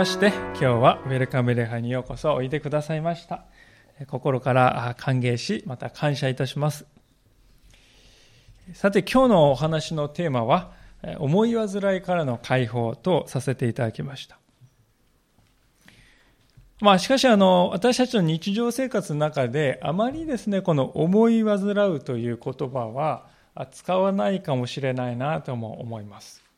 [0.00, 3.44] まして今日はウェルカム礼拝にようこそおいでくださいました。
[4.06, 6.86] 心から歓迎しまた感謝いたします。
[8.72, 10.72] さて今日のお話のテーマは
[11.18, 14.38] 思い煩いからの解放とさせていただきました。
[16.80, 21.58] まあしかしあの私たちの日常生活の中であまりですねこの思い煩
[21.92, 23.26] うという言葉は
[23.70, 26.49] 使わないかもしれないなとも思います。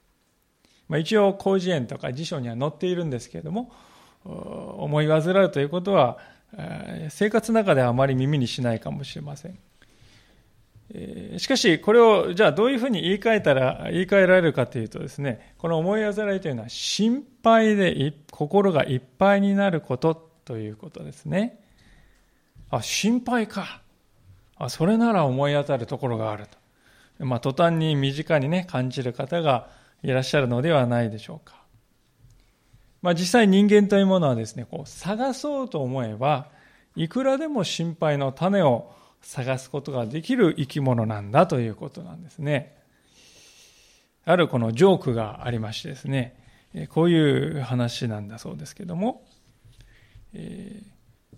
[0.93, 3.73] まあ、一応広辞苑とか辞書には載っているんですけれども
[4.25, 6.19] 思い煩うということは
[7.09, 9.59] 生活の中ではあまり耳にしないかもしれません。
[11.39, 21.59] しかしこれをじゃあどういうふうに言い換えたら言い換えられるかというとですねこの思い煩いというのは心配で心がいっぱいになることということですね。
[22.69, 23.81] あ心配か。
[24.59, 26.45] あそれなら思い当たるところがある
[27.19, 31.63] と、まあ、途端に身近にね感じる方がいらっしゃるのではないでしょうか。
[33.03, 36.49] まあ、実際人間というものはですね、こう探そうと思えば、
[36.95, 42.77] いくらでも心配の種を探すことができる生き物なんだということなんですね。
[44.25, 46.37] あるこのジョークがありましてですね、
[46.91, 49.25] こういう話なんだそうですけども、
[50.33, 51.37] えー、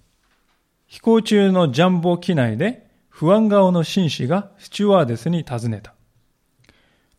[0.87, 5.94] 飛行中のジャンボ機内で不安顔の紳士がスチュワーデスに尋ねた。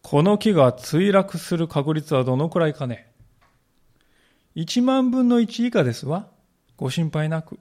[0.07, 3.11] この木が墜落する確率はどのくらいかね
[4.55, 6.27] ?1 万分の1以下ですわ。
[6.77, 7.57] ご心配なく。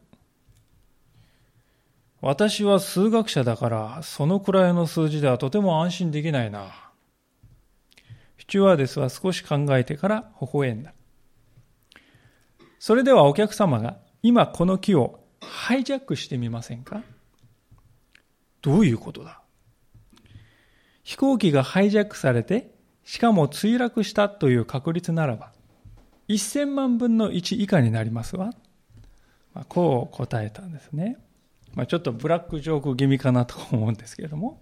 [2.20, 6.66] 私は数学者だから、そのくらいの数字ではとても安心できないな。
[8.38, 10.92] スチュワーデスは少し考えてから微笑んだ。
[12.78, 17.02] それではお客様が今この木をハイジャックしてみませんか？
[18.60, 19.40] どういうことだ？
[21.04, 22.70] 飛行機がハイジャックされて、
[23.04, 25.52] しかも墜落したという確率ならば、
[26.28, 28.52] 1000万分の1以下になりますわ。
[29.52, 31.18] まあ、こう答えたんですね。
[31.74, 34.60] まあ、ちょっとブラックジョーク気味かなと思うんですけれども、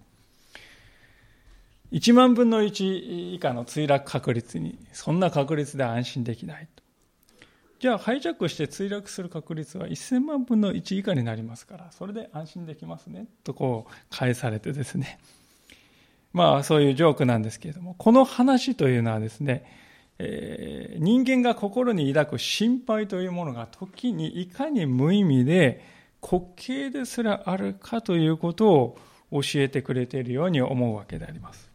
[1.93, 6.83] 1万分の1以下の墜落確率に、そんな確率で安心できないと。
[7.79, 15.19] じゃあ、ハイジャックして墜落する確率は1000万分の1以下になりますから、それで安心できますね、とこう返されてですね。
[16.33, 19.65] まあそういうジョークなんですけれども、この話というのはですね、
[20.19, 25.83] えー、人間が心に抱く心配というものが時にいかに無意味で
[26.21, 28.97] 滑稽ですらあるかということを
[29.31, 31.71] 教えてくれているように思うわけであります。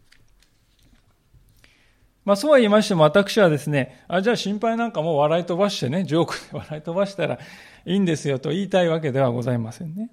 [2.25, 7.39] まあそうは言いましても私はですね、あ、じゃあ心配なんかもう笑い飛ばしてね、ジョークで 笑い飛ばしたら
[7.87, 10.11] いいんですよと言いたいわけではございませんね。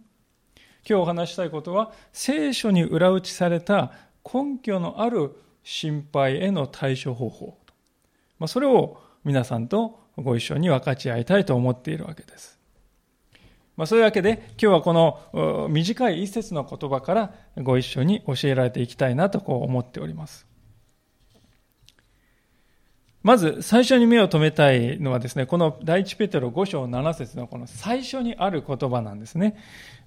[0.88, 3.92] 今日お話したいことは、聖書に裏打ちされた
[4.34, 7.58] 根拠のある心配への対処方法。
[8.40, 12.60] まあ、それを皆さんとご一緒に分かち合いたいと思っているわけです。
[13.76, 20.48] まあ、そういうわけで今日はこの短い一節の言葉からご一緒に教えられていきたいなとこう思っております。
[23.22, 29.58] まず最初に目を留めたいのはですね、この第一ペテロ5章7節のこの最初にある言葉なんですね。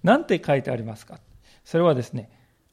[0.05, 1.19] なんて書いてありますか？
[1.65, 2.31] それはですね、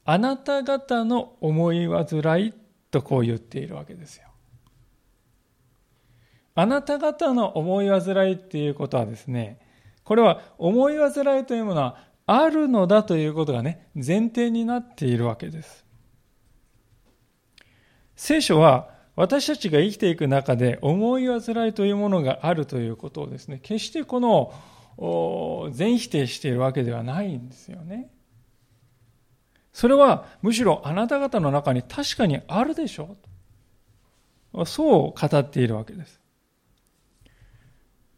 [0.08, 2.54] あなた方の思い煩い
[2.92, 4.28] とこう言っているわけですよ。
[6.54, 9.58] あなた方の思い煩いっていうことはですね、
[10.04, 15.84] これは思い煩いというものはあるのだということがね、前提になっているわけです。
[18.14, 28.10] 聖書は私たちが生きていく中で思い煩いというものがあるということをですね、決してこの全否定しているわけではないんですよね。
[29.76, 33.18] それはむしろあなた方の中に確かにあるでしょ
[34.54, 36.18] うそう語っているわけです。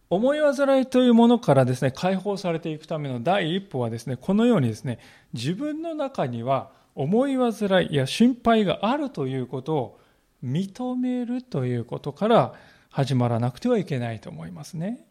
[0.09, 5.01] 思い煩いというものからですね、解放されていくための第一歩はですね、このようにですね、
[5.33, 10.01] 自分の中には思い煩いや心配があるということを
[10.45, 12.55] 認めるということから
[12.89, 15.08] 始まらなくてはいけないと思いますね。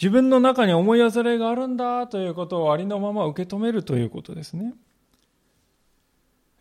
[0.00, 4.74] 自分の中に思い忘れがあるんだということをありのまま受け止めるということですね。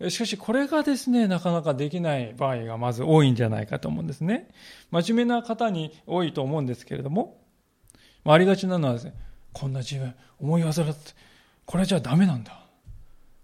[0.10, 4.48] しかしこれがですね、なかなかできない場合がまず多いんじゃないかと思うんですね。
[4.92, 7.40] 真面目な方に多いと思うんですけれども、
[8.24, 9.14] まありがちなのはですね、
[9.54, 10.94] こんな自分、思い煩って、
[11.66, 12.64] これじゃダメなんだ。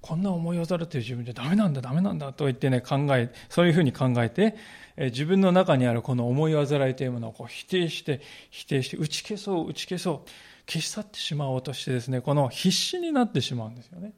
[0.02, 4.56] こんな思い煩っていう自分じゃダメなんだ、ダメなんだと言ってね、考え、そういうふうに考えて、
[4.98, 10.30] 自分の中にあるこの思い煩いというものをこう否定して、否定して、打ち消そう、打ち消そう、
[10.68, 14.14] 消し去ってしまおうとしてですね、この必死になってしまうんですよね。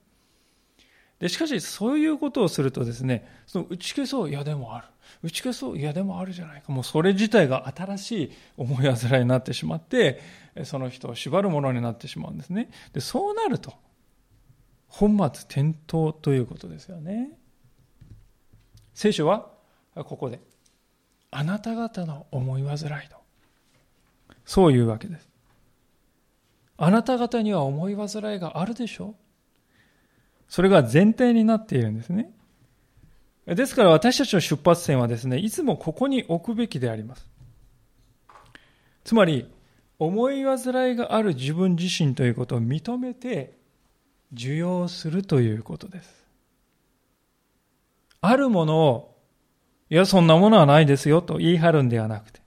[1.19, 4.88] でしかし、そういうことをするとですね、その打ち消そう、いやでもある。
[5.24, 6.74] 打ち消そう、いやでもあるじゃないか。
[6.74, 10.22] もうそれ自体が新しい思い煩いになってしまって、
[10.66, 12.69] その人を縛るものになってしまうんですね。
[12.92, 13.74] で、そうなると、
[14.88, 17.31] 本末転倒ということですよね。
[18.94, 19.50] 聖書は、
[19.95, 20.42] ここで、
[21.31, 22.77] あなた方の思い煩い
[23.10, 23.18] と。
[24.45, 25.27] そういうわけです。
[26.77, 29.16] あなた方には思い煩いがあるでしょう
[30.48, 32.31] それが前提になっているんですね。
[33.48, 37.27] ですから私たちの出発点はですね、いつもここに置くべきであります。
[39.04, 39.51] つまり、
[40.00, 43.57] 思い煩いがある自分自身ということを認めて
[44.33, 46.25] 受容するということです。
[48.22, 49.15] あるものを、
[49.90, 52.42] いや、そんなものはないですよと言い張るんではなくて、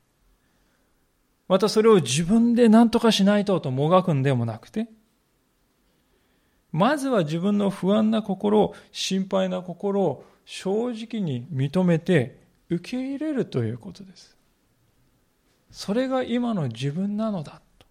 [1.46, 4.88] またそれを自分で何とかしないとともがくんでもなくて、
[6.72, 12.38] まずは自分の不安な心、心配な心を正直に認めて
[12.68, 14.36] 受け入れるということです。
[15.70, 17.86] それが今の自分なのだと。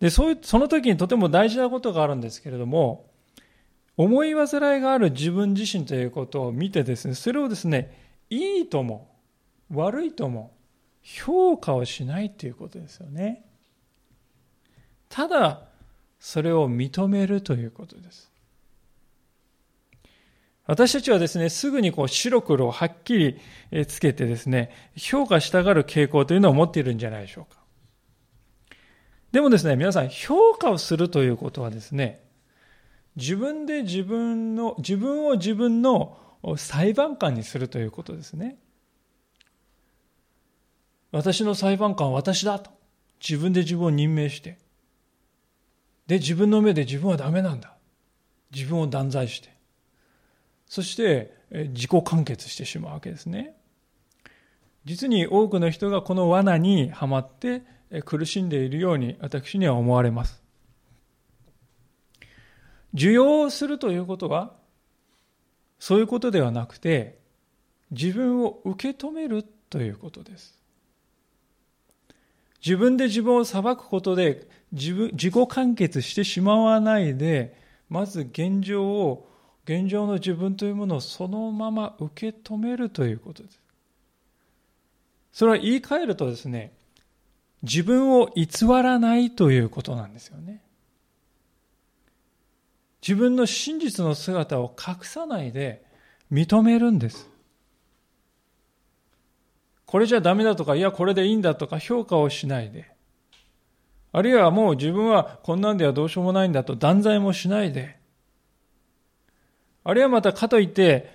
[0.00, 3.06] で、そういう、その時にとても大事なことがあるんですけれども、
[3.96, 7.96] 思い煩いがある自分自身ということを見てですね、それをですね、
[8.30, 9.14] いいとも
[9.70, 10.54] 悪いとも
[11.02, 13.44] 評価をしないということですよね。
[15.08, 15.68] ただ、
[16.18, 18.32] それを認めるということです。
[20.66, 23.38] 私たちはですね、すぐにこう白黒をはっきり
[23.86, 27.60] つけてですね、評価したがる傾向というのを持っているんじゃないでしょうか。
[29.30, 32.23] でもですね、皆さん、評価をするということはですね、
[33.16, 36.18] 自分で自分の、自分を自分の
[36.56, 38.58] 裁判官にするということですね。
[41.12, 42.72] 私の裁判官は私だと。
[43.20, 44.58] 自分で自分を任命して。
[46.06, 47.76] で、自分の目で自分はダメなんだ。
[48.52, 49.54] 自分を断罪して。
[50.66, 53.54] そして、自己完結してしまうわけですね。
[54.84, 57.62] 実に多くの人がこの罠にはまって
[58.04, 60.43] 苦しんでいるように私には思われます。
[62.94, 64.52] 受容するということは、
[65.78, 67.18] そういうことではなくて、
[67.90, 70.58] 自分を受け止めるということです。
[72.64, 77.56] 自分で自分を裁くことで自分自己完結してしまわないで、
[77.88, 79.28] まず現状を、
[79.64, 83.60] 現状の自分というものをそのまま受け止めるということです。
[85.32, 86.72] それは言い換えるとですね、
[87.62, 90.63] 自分を偽らないということなんですよね。
[93.06, 95.84] 自分の真実の姿を隠さないで
[96.32, 97.28] 認めるんです。
[99.84, 102.90] これじゃダメだとか、いや、これでいいんだとか評価をしないで、
[104.10, 107.98] あるいはもう自分はこんなんではどうしようもないんだと断罪もしないで、
[109.84, 111.10] あるいはまたかといって、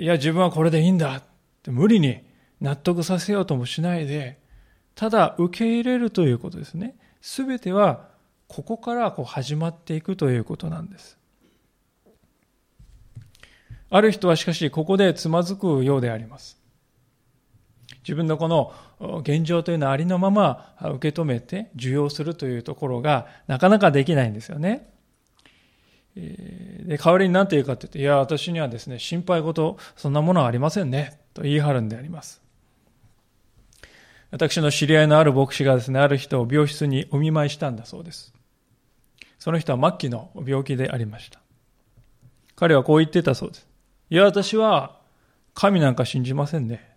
[0.00, 1.22] いや、自分はこれでいいんだっ
[1.62, 2.24] て無理に
[2.60, 4.40] 納得させようともしないで、
[4.96, 6.96] ただ受け入れるということですね。
[7.20, 8.08] すべては
[8.48, 11.19] ここからこう始まっていくということなんです。
[13.90, 16.58] ある人はしかしここでつまずくようであります。
[18.02, 18.72] 自分のこの
[19.20, 24.88] 現状というのはありのまま受け止めて受容するというところがなかなかできないんですよね。
[26.14, 32.42] で代わりに何て言うかというと、いや、私にはですね、心配事、そんなものはありませんね、と言い張るんであります。
[34.30, 38.32] 私の知り合いのある牧師がですね、ある人を病室にお見舞いしたんだそうです。
[39.38, 41.40] その人は末期の病気でありました。
[42.56, 43.69] 彼はこう言ってたそうです。
[44.10, 45.00] いや、私は
[45.54, 46.90] 神なんか信じませんね。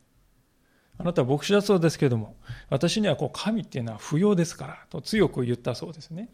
[0.98, 2.36] あなたは牧師だそうですけれども、
[2.70, 6.30] 私にはこう神っていうのは不要ですから、と強く言ったそうですね。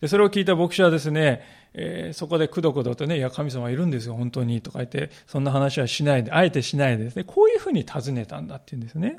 [0.00, 9.16] でそれを聞いた牧師はですね、えー、そこでくどくどとね、いや、神様いるんですよ、本当に、とか言って、そんな話はしないで、あえてしないでですね、こういうふうに尋ねたんだっていうんですね。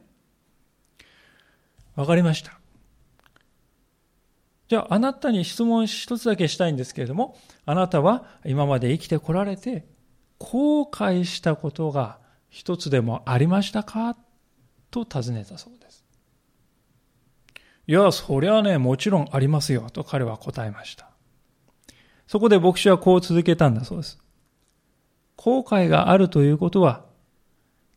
[1.95, 2.59] わかりました。
[4.67, 9.85] じゃあ、あなたに質問一つだけしたいんですけれども、あなたは今まで生きてこられて、
[10.37, 14.15] 後悔したことが一つでもありましたか？
[14.91, 16.05] と尋ねたそうです。
[17.87, 21.09] いや、そりゃね、もちろんありますよ、と彼は答えました。
[22.27, 24.19] そこで牧師はこう続けたんだそうです。
[25.35, 27.05] 後悔があるということは、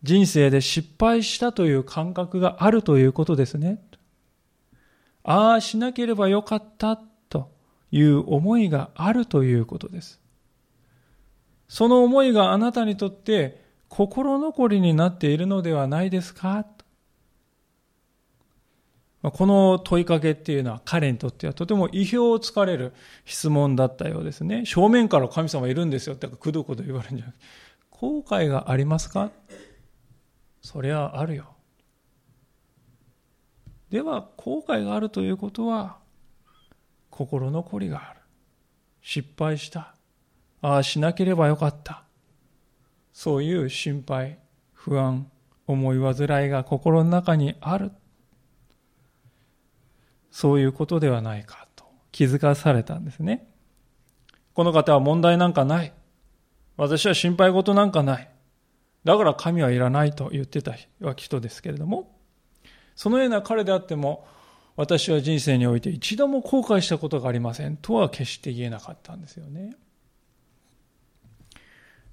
[0.02, 3.83] 人生で失敗したという感覚があるということですね。
[5.25, 6.97] ああしなければよかった
[7.28, 7.50] と
[7.90, 10.21] いう思いがあるということです。
[11.69, 16.67] その思いがあなたにとって心残りになっているのではないですか？
[19.21, 22.95] この問いかけっていうのは彼にとってはとても意表をつかれる
[23.25, 24.65] 質問だったようですね。
[24.65, 27.45] 正面から神様いるんですよってくどくど言われるんじゃなくて、
[27.91, 29.31] 後悔がありますか？
[30.63, 31.55] そりゃあるよ。
[33.91, 35.99] では、後悔があるということは、
[37.11, 38.21] 心残りがある。
[39.01, 39.95] 失敗した。
[40.61, 42.05] ああ、しなければよかった。
[43.12, 44.38] そういう心配、
[44.73, 45.31] 不安、
[45.67, 47.93] 思い煩いが心の中にある。
[50.31, 53.49] そういうことではないかと気づかされたんですね。
[54.55, 55.93] この方は問題なんかない。
[56.77, 58.31] 私は心配事なんかない。
[59.05, 60.75] だから神はいらないと言ってた
[61.17, 62.17] 人ですけれども、
[62.95, 64.27] そのような彼であっても、
[64.77, 69.77] 私は人生において一度も後悔したことがありませんとは決して言えなかったんですよね。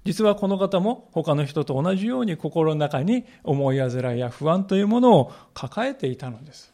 [0.06, 6.72] 実はこの方も他の人と同じように心の中に思い煩いや不安というものを抱えていたのです。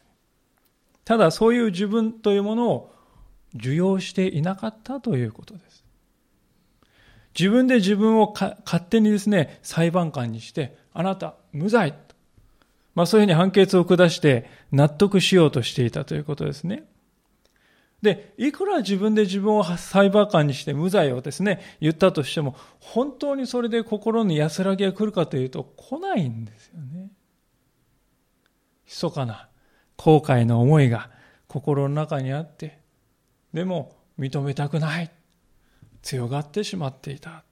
[1.03, 2.93] ただそういう自分というものを
[3.55, 5.83] 受容していなかったということです。
[7.37, 8.55] 自分で自分を勝
[8.87, 11.95] 手にですね、裁判官にして、あなた無罪。
[12.93, 16.83] まあそういうふうに判決を下して納得しようとしていたということですね。
[18.03, 27.11] で、いくら自分で自分を裁判官にして無罪をですね、言ったとしても、本当にそれで心に安らぎが来るかというと、来ないんですよね。
[28.85, 29.47] 密かな
[29.95, 31.11] 後悔の思いが
[31.47, 32.77] 心の中にあって、
[33.53, 35.09] でも認めたくない。
[36.01, 37.45] 強がってしまっていた。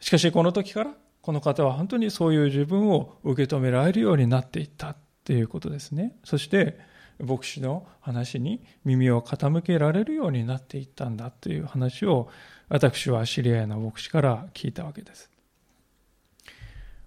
[0.00, 6.16] しかしこの時からこの方は本当にそういう自分を受け止められるようになっていったということですね。
[6.24, 12.28] そして牧師の話に耳を傾けられるようになっていったんだという話を
[12.68, 15.30] 私は知り合いの牧師から聞いたわけです。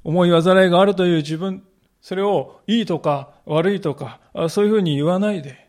[0.03, 1.63] 思い煩いがあるという自分、
[2.01, 5.67] それをいいとか悪いとか、そういうふうに言わないで、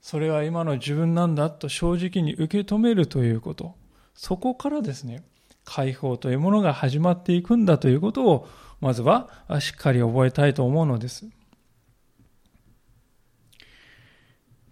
[0.00, 3.74] それは今の自分なんだと正直に受け止めるということ。
[4.14, 5.22] そこからですね、
[5.64, 8.48] 解放というものが始まっていくんだということを、
[8.80, 9.28] まずは
[9.60, 11.26] しっかり覚えたいと思うのです。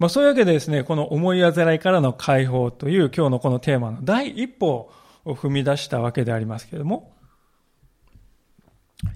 [0.01, 4.91] まあ、そういうわけでですね、この思い煩いからの解放という今日のこのテーマの第一歩
[5.27, 7.13] を踏み出したわけでありますけれども、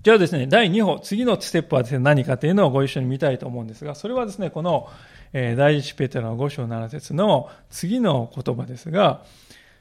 [0.02, 4.88] じゃあですね、第2歩、次のステップはですね、何かというのをご一緒に見たいと思うんですが、それはですね、この、
[5.32, 9.24] え第一ペテロの5章7節の次の言葉ですが、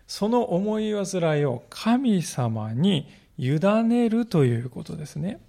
[0.08, 5.42] その思い煩いを神様に委ねるということですね。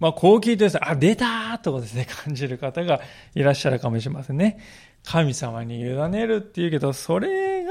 [0.00, 3.00] まあ、こう聞いてですね、あ、出たとかですね、感じる方が
[3.34, 4.58] いらっしゃるかもしれませんね。
[5.04, 7.70] 神様に委ねるっていうけど、それが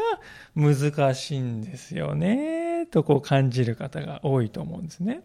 [0.55, 5.21] 難しいんですよね、とこう感じる方が多いと思うんですね。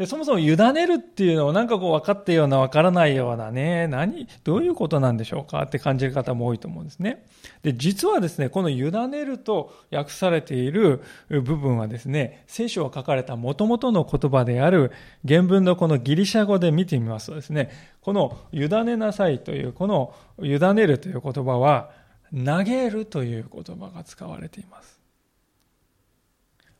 [0.00, 7.26] でそもそも委ねるっていうのをなんかこう分かったような分からないようなね、何、どういうことなんでしょうかって感じる方も多いと思うんですね。
[7.60, 14.90] で、実はですね、この委ねると訳されている部分はですね、聖書を書かれた元々の言葉である
[15.28, 21.90] 原文のこのギリシャ語で見てみますとですね、この委ねなさいという、この委ねるという言葉は、
[22.32, 24.98] 投げるという言葉が使われています。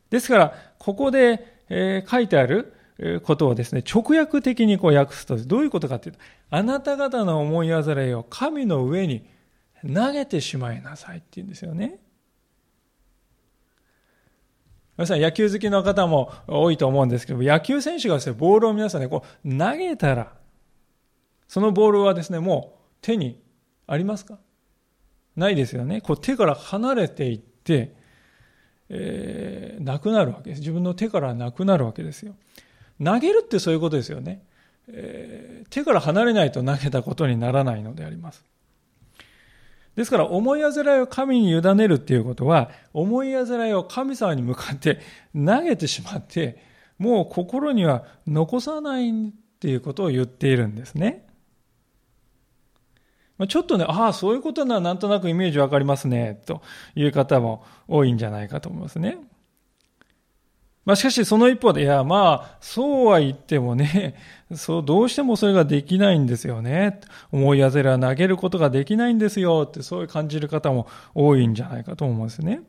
[0.09, 2.80] ですから、ここで、え、書いてある
[3.23, 6.19] ことをですね、直訳的にこう訳すと、どういうことかというと、
[6.51, 9.25] あなた方の思い煩いを神の上に
[9.83, 11.99] 投げてしまいなさいって言うんですよね。
[14.99, 20.35] 皆さん野球好きの方も多いと思うんですけど、野球選手がですね、ボールを皆さんね、こう投げたら、
[21.49, 23.41] そのボールはですね、もう手に
[23.87, 24.39] ありますか？
[25.37, 26.03] ないですよね。
[26.03, 27.95] こう手から離れていって、
[28.91, 30.61] えー、なくなるわけです。
[30.61, 32.35] 自分の手からなくなるわけですよ。
[33.03, 34.43] 投げるってそういうことですよね。
[34.89, 38.45] えー、手から離れないと投げたことにならないのであります。
[39.97, 45.01] ですから思い煩いを神に委ねるっていうことは思い煩いを神様に向かって
[45.35, 46.63] 投げてしまって
[46.99, 49.13] もう心には残さないっ
[49.59, 51.27] ていうことを言っているんですね。
[53.49, 56.61] ちょっとね、ああ、そういうことならなんとなくイメージわかりますね、と
[56.95, 59.17] いう方も多いんじゃないかと思いますね。
[60.85, 64.15] まあ、しかしその一方で、いや、まあ、そうは言ってもね、
[64.55, 67.01] そう、どうしてもそれができないんですよね。
[67.33, 72.63] 思いやぜら投げることができないんですよって、そういう感じる方も多いんじゃないかと思うんですね。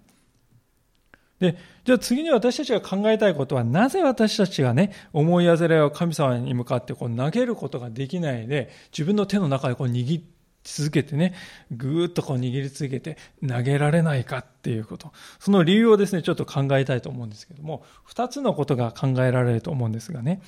[1.40, 11.34] で、じゃあ次に私たちが考えたいことは、なぜ私たちがね、思いやぜらを神様に向かってこう投げることができないで、自分の手の中でこう握って続けてね、
[11.72, 15.12] ぐーっとこう握り続けて投げられないかっていうこと。
[15.40, 20.42] その理由をですね、ちょっと考えたいと思うんですけども、二つのことが考えられると思うんですがね。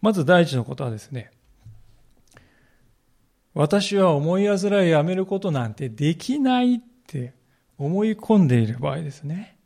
[0.00, 1.30] まず第一のことはですね、
[3.54, 7.34] 私は思い煩いをやめることなんてできないって
[7.78, 9.56] 思い込んでいる場合ですね。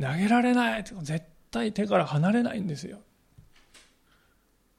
[0.00, 3.00] 投げられない絶対手から離れないんですよ。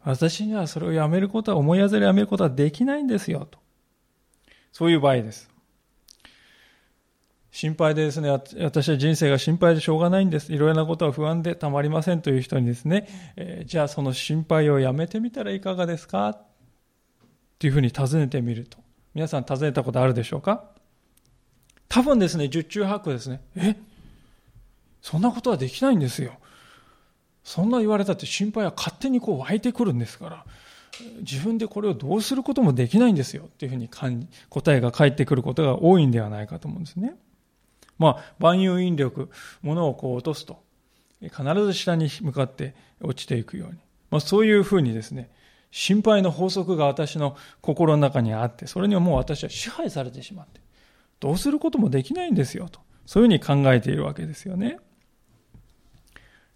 [0.06, 3.60] 私にはそれをやめることは、思いやずれやめることはできないんですよ、と。
[4.72, 5.50] そういう場合です。
[7.52, 10.54] 心配でですね、私は人生が心配でしょうがないんです。
[10.54, 13.08] いろいろなことは不安でたまりませんという人にですね、
[13.38, 16.30] えー、じゃあその心配をやめてみたらいかがですか？
[16.30, 16.46] っ
[17.58, 18.78] ていうふうに尋ねてみると。
[19.14, 20.66] 皆さん尋ねたことあるでしょうか？
[21.88, 23.76] 多分ですね、十中八九ですね、え？
[25.02, 26.34] そんなことはできないんですよ。
[27.46, 30.46] そんな言われたって心配は勝手にこう湧いてくるんですから、
[31.22, 33.88] 自分でこれをどうすることもできないんですよっていうふうに
[34.50, 37.16] 答えが返ってくることが多いんではないかと思うんですね。
[38.00, 39.30] まあ、万有引力、
[39.62, 40.64] 物をこう落とすと、
[41.22, 43.78] 必ず下に向かって落ちていくように。
[44.10, 45.30] まあ、そういうふうにですね、
[45.70, 50.62] 心配の法則が私の心の中にあって、それにはもう私は支配されてしまって、
[51.20, 52.80] どうすることもできないんですよと。
[53.06, 54.80] そういうふうに考えているわけですよね。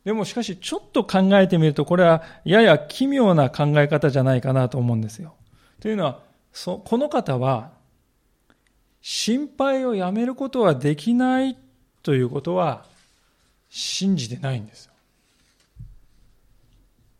[0.05, 5.35] でもしかしちょっと考えてみるとこれはやや奇妙な考え方じゃないかなと思うんですよ。
[5.81, 6.19] というのは
[6.53, 7.71] そこの方は
[9.01, 11.57] 心配をやめることはできない
[12.03, 12.85] ということは
[13.69, 14.93] 信じてないんですよ。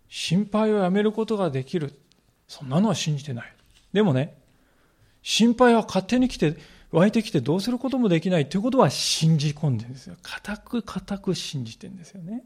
[0.10, 1.94] 心配をやめることができる。
[2.48, 3.54] そんなのは信じてない。
[3.94, 4.36] でもね、
[5.22, 6.58] 心配は勝手に来て、
[6.92, 10.16] 湧いてきてどうすることもできないということは信じ込んでるんですよ。
[10.24, 12.44] 固く固く信じてるんですよね。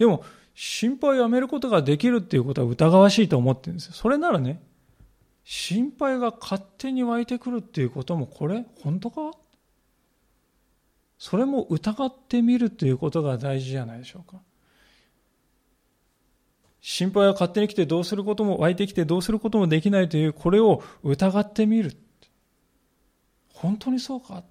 [0.00, 3.92] でも、心配をやめることができるっていうことは疑わしいと思ってるんですよ。
[3.92, 4.62] それならね、
[5.44, 9.32] 心配が勝手に湧いてくるっていうことも、これ、本当か？
[11.18, 14.38] それも疑ってみるということが大事じゃないでしょうか。
[16.80, 21.94] 心配は勝手に来てどうすることも、湧いてきてどうすることもできないという、これを疑ってみる。
[23.52, 24.44] 本当にそうか？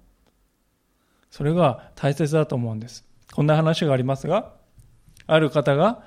[1.28, 3.04] それが大切だと思うんです。
[3.32, 4.59] こんな話がありますが、
[5.26, 6.02] ある方が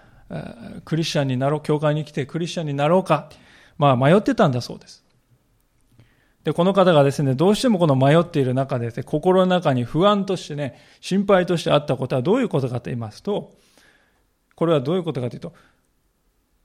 [0.86, 3.30] クリスチャンになろう、教会に来てクリスチャンになろうか、
[3.78, 5.04] まあ迷ってたんだそうです。
[6.44, 13.54] で、この方がですね、どうしてもこの迷っている中で、ね、心の中に不安としてね、心配としてあったことはどういうことかと言いますと、
[14.56, 15.54] これはどういうことかというと、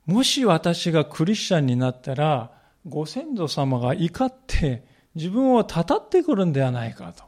[0.07, 2.51] もし私がクリスチャンになったら、
[2.87, 4.85] ご先祖様が怒って
[5.15, 7.25] 自分をたたってくるんではないかと。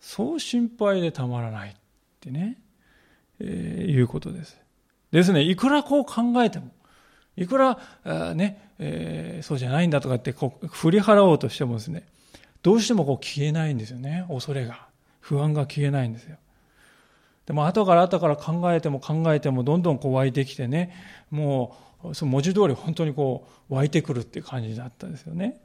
[0.00, 1.74] そう心配でたまらないっ
[2.20, 2.58] てね。
[3.40, 4.58] えー、いうことです。
[5.12, 6.70] ですね、いくらこう考えても、
[7.36, 12.06] いくら、あね、えー、そうじゃないんだとかってこう振り払おうとしてもですね、
[12.62, 14.86] どうしてもこう消えないんですよね、恐れが。
[15.20, 16.36] 不安が消えないんですよ。
[17.46, 20.92] でも後から後から考えても考えてもどんどんこう湧いてきてね、
[21.30, 25.60] もうその文字通り本当にこう湧いてくるっていう感じだったんですよね。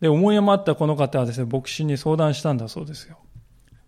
[0.00, 3.18] で、思い余ったこの方はですね、牧師に相談したんだそうですよ。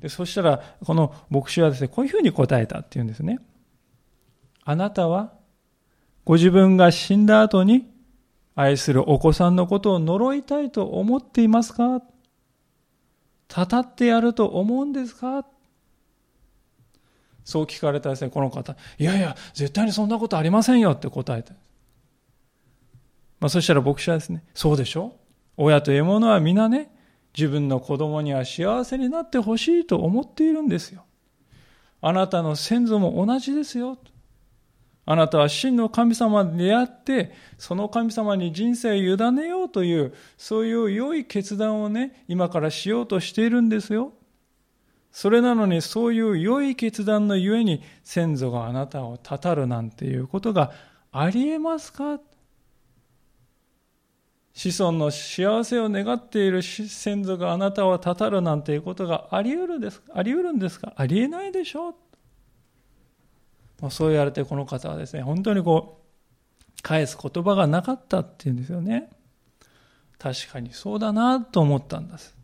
[0.00, 3.38] でそしたら、この牧師はですね、こういうふうに答えたっていうんですね。
[4.64, 5.33] あなたは、
[6.24, 7.90] ご自分が死んだ後に、
[8.54, 12.02] 愛するお子さんのことを呪いたいと思っていますか？
[13.48, 15.44] たたってやると思うんですか？
[17.44, 18.76] そう聞かれたですね、この方。
[18.98, 21.52] いやいや、絶対にそんなことありませんよって答えた。
[23.40, 25.16] まあ、そしたら牧師はですね、そうでしょ？
[25.57, 26.93] 親と獲物は皆ね、
[27.37, 31.05] 自分の子供には幸せになってほしいと思っているんですよ。
[32.01, 33.99] あなたの先祖も同じですよ。
[35.07, 44.12] あなたは真の神様に出会って、その神様に人生を委ねようという、そういう良い決断をね、今からしようとしているんですよ。
[45.12, 50.73] それなのに、そういう良い決断のゆえに、先祖があなたをたたるなんていうことが
[51.12, 52.18] ありえますか？
[54.54, 60.92] 子孫の幸せを願っている先祖があなたをたたるなんていうことがあり得るんですあり得るんですか？
[60.96, 61.90] ありえないでしょ
[63.82, 63.90] う。
[63.90, 66.00] そう言われてこの方はですね本当にこ
[66.78, 69.10] う返す言葉がなかったっていうんですよね。
[70.18, 72.34] 確かにそうだなと思ったんです。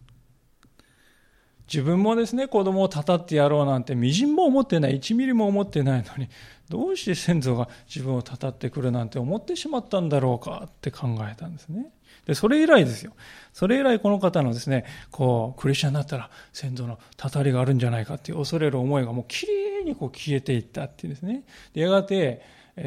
[1.72, 6.28] 自分もですね子供をたたってやろうなんてみじんも思ってない1ミリも思ってないのに
[6.68, 11.92] どうして先祖が自分をたたってくるなんて思ってしまったんだろうかって考えたんですね。
[12.26, 13.12] で、それ以来ですよ。
[13.52, 21.44] それ以来この方のですね、こう、クリスチャンになったら先祖のたたりがあるんじゃないかっていう恐れる思いがもうきれいにこう消えていったっていうですね。
[21.74, 22.42] で、やがて、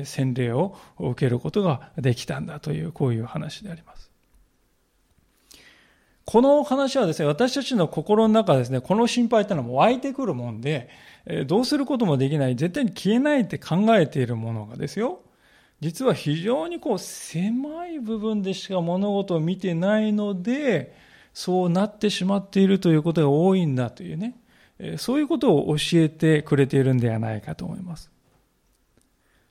[0.05, 4.09] 洗礼を受けることができたんだという、こういう話であります。
[6.25, 10.89] この話はですね、私たちの心の中ですね、この心配っていうのは湧いてくるもんで、
[11.47, 15.19] どうすることもできない、絶対に消えないって考えているものがですよ、
[15.83, 20.95] 実は非常にこう狭い部分でしか物事を見てないので、
[21.33, 24.37] そうなってしまっているということが多いんだというね、
[24.97, 28.09] そういうことを教えてくれているんではないかと思います。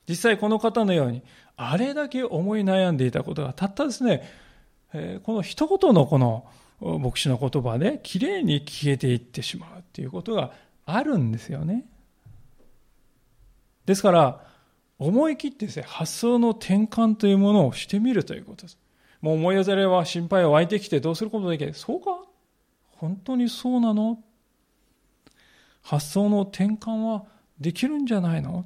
[0.09, 1.21] 実際この方のように、
[1.55, 4.23] あれだけ思い悩んでいたことが、たったですね、
[5.21, 6.47] この一言のこの
[6.81, 10.51] 牧師の言葉できれいに消えていってしまうということが
[10.87, 11.85] あるんですよね。
[13.85, 14.52] ですから、
[15.05, 18.77] 思い切ってですね、発想の転換というものをしてみるということです。
[19.21, 21.73] もう思いざれは心配湧いてきてどうすることできない。
[21.73, 22.23] そうか？
[22.91, 24.19] 本当にそうなの？
[25.81, 27.25] 発想の転換は
[27.59, 28.65] できるんじゃないの？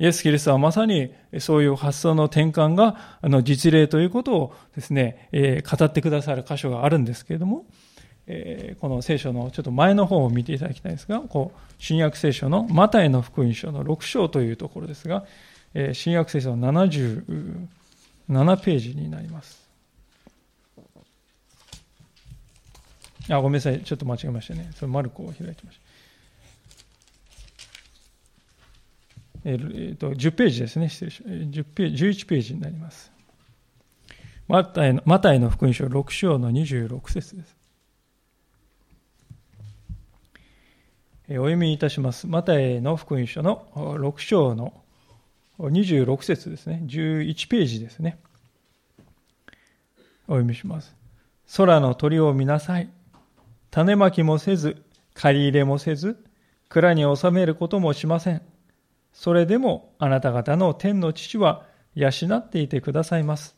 [0.00, 7.66] イエス・キリストはまさにそういう発想の転換があの実例ということをですね、え、語ってくださる箇所があるんですけれども、
[8.30, 15.24] えー、この聖書のちょっと前の方を見ていただきたいんですが、こう新約聖書のマタイの福音書の6章というところですが、
[15.72, 17.66] えー、新約聖書の77
[18.58, 19.66] ページになります。
[23.30, 23.80] あ、ごめんなさい。
[23.80, 24.70] ちょっと間違えましたね。
[24.74, 25.88] それマルコを開いてました。
[29.44, 33.10] えー、と10ページですね、失礼し10ページ、11ページになります。
[34.48, 37.57] マタイのマタイの福音書6章の26節です。
[41.30, 42.26] お読みいたします。
[42.26, 44.72] マタイの福音書の6章の
[45.58, 46.82] 26節ですね。
[46.86, 48.18] 11ページですね。
[50.26, 50.96] お読みします。
[51.54, 52.88] 空の鳥を見なさい。
[53.70, 56.24] 種まきもせず、借り入れもせず、
[56.70, 58.40] 蔵に収めることもしません。
[59.12, 63.54] それでもあなた方の天の父は養っていてくださいます。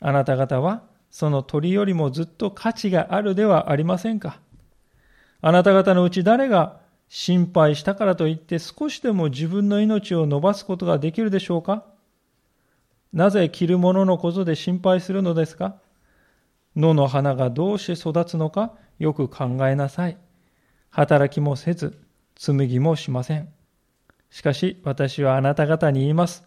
[0.00, 4.40] あなた方はその鳥よりもずっと価値があるではありませんか。
[5.40, 6.79] あなた方のうち誰が
[7.12, 11.84] 心配したからといって少しでも自分の命を伸ばすことができるでしょうか？
[13.12, 15.74] なぜ着るもののことで心配するのですか？
[16.76, 18.74] 野の花がどうして育つのか？
[19.00, 20.18] よく考えなさい。
[20.90, 21.98] 働きもせず、
[22.36, 23.48] 紡ぎもしません。
[24.30, 26.46] しかし私はあなた方に言います。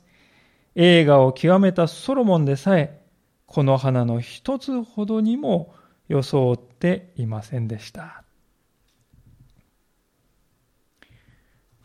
[0.75, 3.03] 映画を極めたソロモンでさえ、
[3.47, 5.75] この花の一つほどにも
[6.07, 8.22] 装っていませんでした。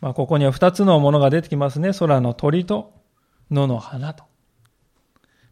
[0.01, 1.93] まあ、ここには二つのものが出てきますね。
[1.93, 2.93] 空の鳥と
[3.51, 4.25] 野の花と。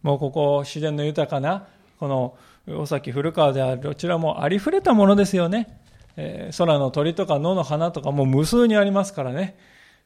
[0.03, 1.67] もうここ自然の豊かな、
[1.99, 2.37] この
[2.69, 5.81] 尾崎古川であるどちらもありふれたものですよね。
[6.17, 9.59] えー、空の鳥とか野の花とかもう無数にありますからね。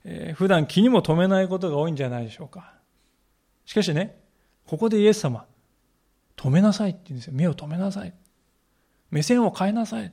[0.05, 2.72] えー、普段気にも留めないことが多いんじゃないでしょうか。
[3.66, 4.18] しかしね、
[4.66, 5.44] ここでイエス様、
[6.37, 7.35] 止めなさいって言うんですよ。
[7.35, 8.14] 目を止めなさい。
[9.11, 10.12] 目線を変えなさい。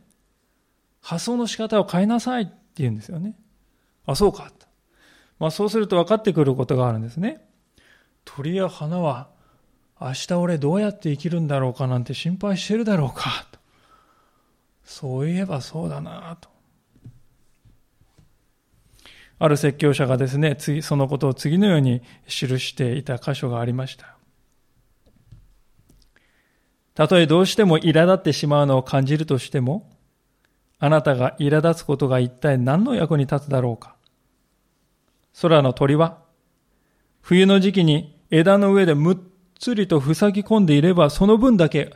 [1.01, 3.35] 発想の仕方を変えなさいって言うんですよね。
[4.07, 4.51] あ、そうか。
[5.37, 7.45] まあそうすると分かってくることがあるんですね。
[8.25, 9.29] 鳥や花は
[10.01, 13.45] 明日俺どうやって生きるんだろうかなんて心配してるだろうか。
[14.83, 16.49] そういえばそうだなと。
[19.39, 24.15] ある説教者がですね、次、そのことを次のように記していた箇所がありました。
[26.95, 29.91] たとえどうしても苛立ってしまうのを感じるとしても、
[30.79, 33.96] あなたが苛立つことが一体何の役に立つだろうか。
[35.39, 36.17] 空の鳥は、
[37.21, 39.17] 冬の時期に枝の上でむっ
[39.59, 41.93] つりと塞ぎ込んでいれば、その分だけ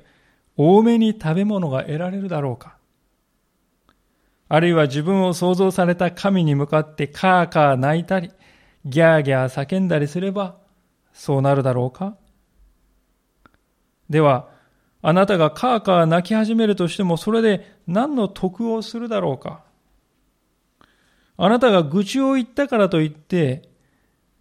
[0.57, 2.77] 多めに食べ物が得られるだろうか。
[4.47, 8.31] あるいは自分を創造された神に向かってカーカー泣いたり、
[8.85, 10.57] ギャーギャー叫んだりすれば、
[11.13, 12.15] そうなるだろうか
[14.09, 14.49] では、
[15.01, 19.63] あなたがカーカー泣き始めるとしても、それで何の得をするだろうか
[21.43, 23.67] あなたが愚痴を言ったからといって、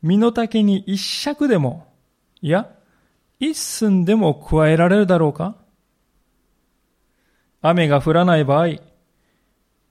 [0.03, 1.87] 身の丈に一尺でも、
[2.43, 2.71] いや、
[3.39, 5.57] 一寸でも加えられるだろうか？
[7.63, 8.75] 雨が降らない場合、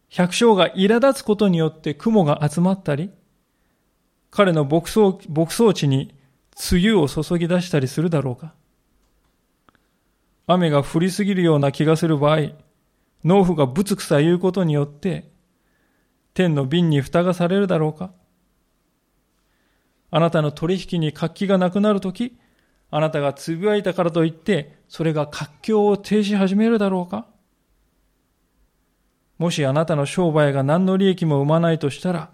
[0.10, 3.10] 百姓が苛立つことによって雲が集まったり、
[4.30, 6.14] 彼の牧草牧草地に
[6.72, 8.54] 梅雨を注ぎ出したりするだろうか？
[10.46, 12.52] 雨が降りすぎるような気がする場合、
[13.24, 15.32] 農夫がぶつくさ言うことによって、
[16.40, 18.12] 天の瓶に蓋がされるだろうか？
[20.10, 22.40] あなたの取引に活気がなくなるとき、
[22.90, 27.28] あなたがつぶやいたからといって、それが活況を停止始めるだろうか？
[29.38, 32.32] もしあなたの商売が何の利益も生まないとしたら、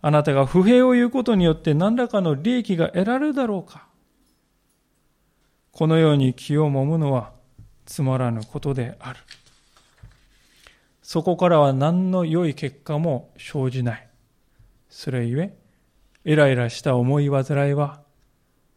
[0.00, 3.88] あなたが不平を言うことによって何らかの利益が得られるだろうか？
[5.72, 7.32] このように気をもむのは
[7.84, 9.18] つまらぬことである。
[11.08, 14.08] そこからは何の良い結果も生じない。
[14.90, 15.56] それゆえ、
[16.26, 18.02] イライラした思い煩いは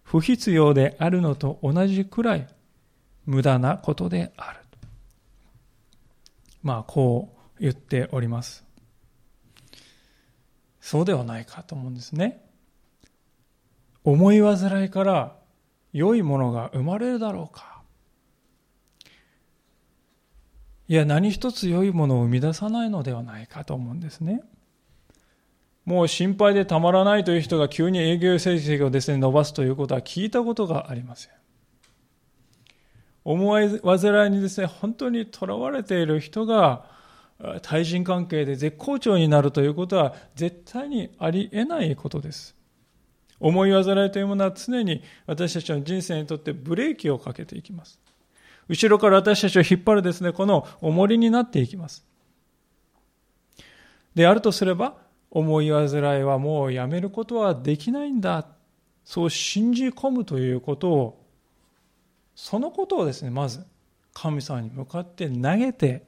[0.01, 2.47] 不必要であるのと同じくらい
[3.25, 4.59] 無駄なことである。
[6.63, 8.63] まあ、こう言っております。
[10.79, 12.45] そうではないかと思うんですね。
[14.05, 15.35] 思い煩いから
[15.91, 17.70] 良いものが生まれるだろうか。
[20.91, 24.43] いや、何一つ良いものを生み出さないのではないかと思うんですね。
[25.85, 31.31] もう心配でたまらないという人が急に営業成績をですね、伸ばすということは聞いたことがありません。
[33.23, 36.83] 思い煩いにですね、本当にとらわれている人が、
[37.61, 42.53] 対人関係で絶好調になるということは絶対にありえないことです。
[43.39, 47.97] 思い煩いというものは常に私たちの人生にとってブレーキをかけていきます。
[48.71, 52.05] 後ろから私たちを引っ張るですね、この重りになっていきます。
[54.15, 54.95] であるとすれば、
[55.29, 55.89] 思い煩
[56.21, 58.47] いはもうやめることはできないんだ。
[59.03, 61.25] そう信じ込むということを、
[62.33, 63.65] そのことをですね、まず
[64.13, 66.05] 神様に向かって投げて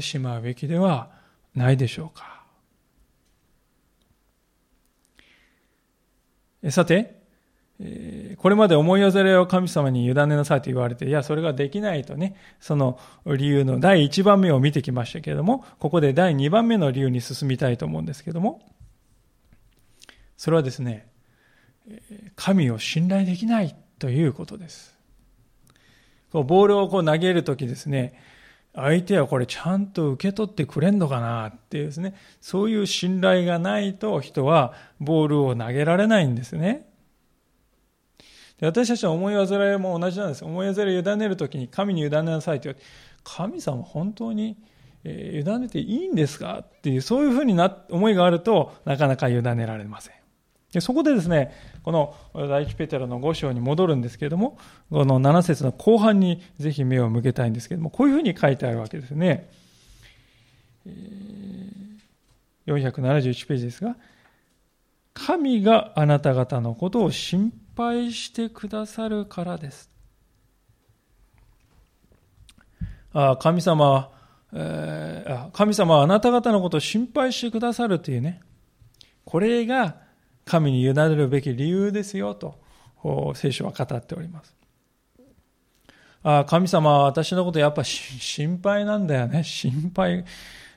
[0.00, 1.10] しまうべきでは
[1.54, 2.42] ないでしょうか。
[6.70, 7.17] さて、
[8.38, 18.60] これまで思い煩いを神様に委ねなさいと言われて、いや、それができないとね、その理由の第1番目を見てきましたけれども、ここで第2番目の理由に進みたいと思うんですけども、
[20.36, 21.06] それはですね、
[22.34, 24.96] 神を信頼できないということです。
[26.32, 28.20] こうボールをこう投げるときですね、
[28.74, 36.87] 相手はこれちゃんと受け取ってくれんのかなっていうですね、そういう信頼がないと人はボールを投げられないんですね。
[38.60, 40.44] で私たちの思い煩いも同じなんです。
[40.44, 42.86] 思い煩いを委ねるときに神に委ねなさいと言われて、
[43.24, 44.56] 神様本当に、
[45.04, 46.58] え委ねていいんですか？
[46.62, 50.14] っていう、そういうふうにな思いがあるとなかなか委ねられません。
[50.72, 54.58] でそこでですね、この第一ペテロの5章に戻るんですけれども、
[54.90, 59.48] この7節の後半にぜひ目を向けたいんですけれども、こういうふうに書いてあるわけですね。
[62.66, 63.96] 471ページですが、
[65.14, 69.88] 神があなた方のことを心配してくださるからです。
[73.12, 74.10] あ神様、
[74.52, 78.40] えー、神様はあなた方のことを心配してくださるというね、
[79.24, 79.96] これが
[80.44, 82.58] 神に委ねるべき理由ですよと
[83.34, 84.54] 聖書は語っております。
[86.24, 89.44] あ神様は私のことやっぱ心配なんだよね。
[89.44, 90.24] 心配。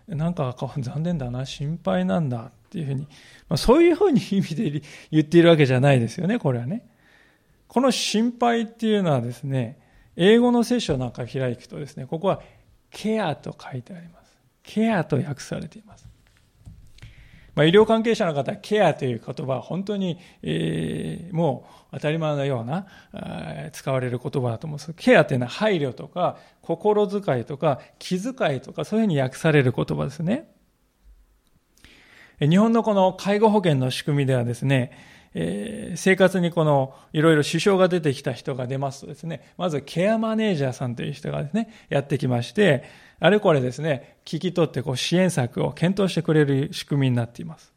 [0.08, 1.46] なんか残念だな。
[1.46, 3.08] 心配なんだっていうふうに。
[3.50, 6.38] まあ、そういうふうに意味で言っているわけじゃないですよね。
[6.38, 6.90] これはね。
[7.72, 9.80] この心配っていうのはですね、
[10.18, 12.42] 英語の聖書なんか開くとですね、ここは
[12.90, 14.38] ケアと書いてあります。
[14.62, 16.06] ケアと訳されています。
[17.56, 22.88] まあ、医療関係者の方はケアという言葉は本当に、えー、もう当たり前のような
[23.72, 24.94] 使われる言葉だと思うんです。
[24.94, 30.52] ケアというのは配慮とか心遣いとか気遣いとかそういうふうに訳される言葉ですね。
[32.42, 34.92] 日本のこの介護保険の仕組みではですね、
[35.34, 42.84] えー、生活にこのいろいろ支障が出てきた人が出ますとですね、まずケアマネージャーさんという人がですね、やってきまして、
[43.20, 47.74] あれこれですね、聞き取ってこう支援策を検討してくれる仕組みになっています。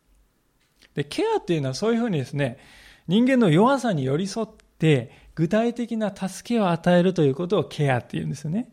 [0.94, 2.58] で、ケアっていうのはそういうふうにですね、
[3.06, 8.70] 人間の弱さに寄り添って具体的な助けを与えるということをケアっていうんですよね。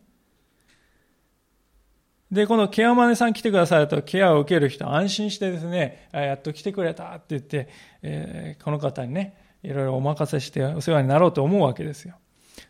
[2.32, 7.68] で、このケアマネさん来てくださると、ケアを受ける人安心してですね、やっと来てくれたって言って、
[8.02, 12.16] えー、この方にね、いろいろお任せしてお世話になろうと思うわけですよ。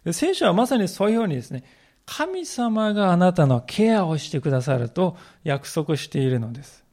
[0.04, 1.64] で聖書はまさにそういうふうにですね、
[2.06, 6.84] 神様があなたのケアをしてくださると約束しているのです。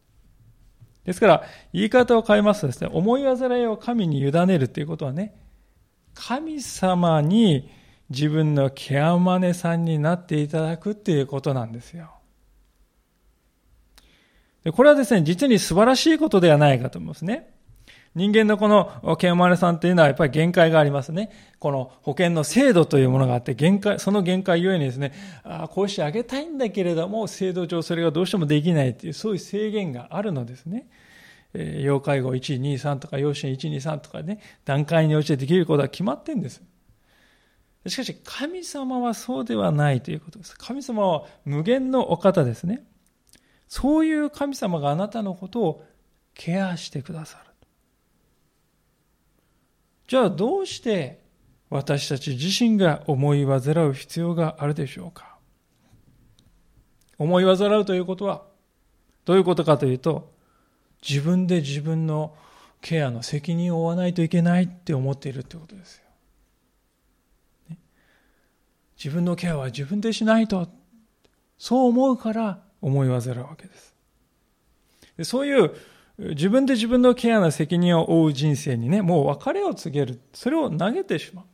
[1.04, 5.34] ですから、言い方を変えますとですね、思い煩いを神に委ねるということはね、
[6.12, 7.70] 神様に
[8.10, 12.17] 自分のケアマネさんになっていただくっていうことなんですよ。
[14.64, 17.50] でこれはですね、実に素晴らしいことではないかと思いますね。
[18.14, 21.30] 人間のこのケンマネさんっていうのはやっぱり限界がありますね。
[21.58, 25.12] この保険の制度というものがあって、限界、その限界ゆえにですね、
[25.44, 30.88] ああ、こうしてあげたいんだけれども、制度上それがどうしてもできないっていう、そういう制限があるのですね。
[31.54, 36.62] えー、要介護1、2、3とか、要支援1、2、3とかね、段階に応じてできることは決まってんです。
[37.86, 40.56] しかし、神様はそうではないということです。
[40.58, 42.82] 神様は無限のお方ですね。
[43.68, 45.84] そういう神様があなたのことを
[46.34, 47.44] ケアしてくださる。
[50.08, 51.20] じゃあどうして
[51.68, 55.36] 私たち自身が思い煩う必要があるでしょうか？
[57.18, 58.42] 思い煩うということは
[59.26, 60.32] どういうことかというと
[61.06, 62.34] 自分で自分の
[62.80, 67.76] ケアの責任を負わないといけないって思っているということですよ。
[68.96, 70.68] 自分のケアは自分でしないと
[71.58, 73.94] そう思うから思い煩うわけです。
[75.16, 75.72] でそういう
[76.18, 80.20] 自分で自分のケアの責任を負う人生にね、もう別れを告げる。
[80.32, 81.44] それを投げてしまう。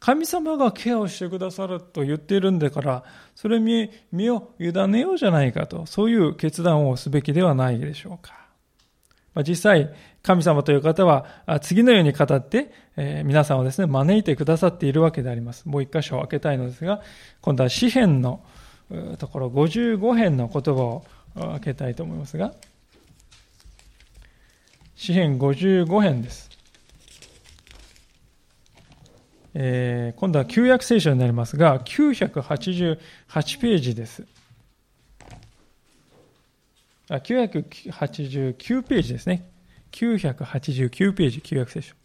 [0.00, 3.04] 神様がケアをしてくださると言っているんだから、
[3.36, 8.32] それに身を委ねようじゃないかと、そういう決断をすべきではないでしょうか。
[9.34, 11.26] まあ、実際、神様という方は、
[11.60, 15.68] 次のように語って、えー、皆さんをですね、招いてくださっているわけであります。
[15.68, 17.00] もう一箇所開けたいのですが、
[17.42, 18.42] 今度は詩篇の
[19.18, 22.54] ところ55編の言葉を開けたいと思いますが、
[24.96, 26.50] 詩編55編です。
[29.54, 32.96] えー、今度は旧約聖書になりますが、988
[33.60, 34.24] ページです。
[37.08, 39.50] あ、989ページですね。
[39.92, 41.99] 989ページ、旧約聖書。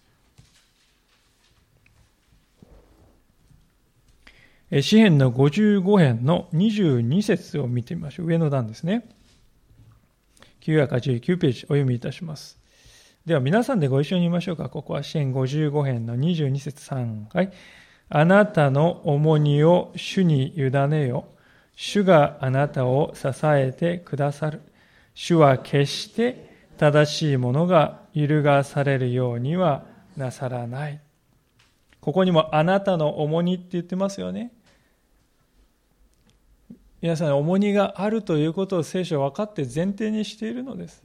[4.82, 8.26] 詩篇の55編の22節を見てみましょう。
[8.26, 9.08] 上の段ですね。
[10.62, 12.60] 989ページお読みいたします。
[13.26, 14.70] では皆さんでご一緒に言いましょうか。
[14.70, 17.52] ここは詩篇55編の22節3回。
[18.10, 21.26] あなたの重荷を主に委ねよ。
[21.76, 24.62] 主があなたを支えてくださる。
[25.14, 29.86] 主は決して正しいものが揺るがされるようには
[30.18, 31.00] なさらない。
[32.02, 34.52] ここにもあなたの重荷って言ってますよね。
[37.06, 41.04] 皆さん重荷があるということを聖書は分かって前提にしているのです。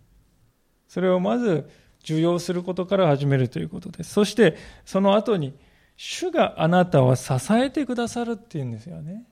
[0.88, 1.68] それをまず
[2.02, 4.14] 受容することから始めるということです。
[4.14, 5.52] そしてその後に
[5.98, 9.26] 主があなたを支えてくださるっていうんですよね。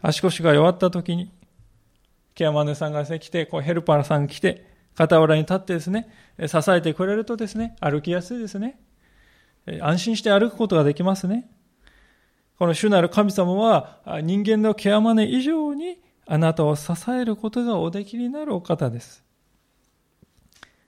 [0.00, 1.32] 足腰が弱った時に、
[2.36, 4.64] ケアマネさんが、来て、こうヘルパーさんが来て、
[4.96, 6.08] 傍らに立ってですね、
[6.46, 8.78] 支えてくれるとですね、歩きやすいですね。
[9.80, 11.50] 安心して歩くことができますね。
[12.62, 19.24] この主なる神様は人間のケアマネ以上にあなたを支えることがおできになるお方です。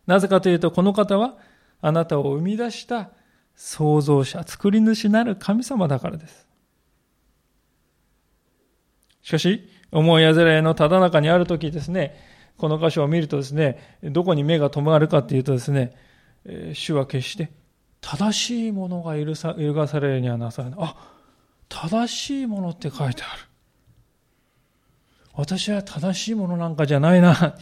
[0.07, 1.37] なぜかというと、この方は
[1.81, 3.11] あなたを生み出した
[3.57, 6.47] 創造者、作り主なる神様だからです。
[9.23, 12.15] しかし、思いやずれのただ中にあるときですね、
[12.57, 15.93] この箇所を見るとですね、どこに目が止まるかっていうとですね、
[16.73, 17.51] 主は決して
[18.01, 20.79] 正しいものが許さ揺るがされるにはなされない。
[20.81, 21.14] あ
[21.75, 23.43] 正しいものって書いてある。
[25.33, 27.57] 私は正しいものなんかじゃないな。